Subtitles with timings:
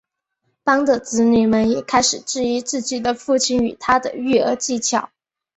[0.63, 5.11] 班的子女们也开始质疑自己的父亲与他的育儿技巧。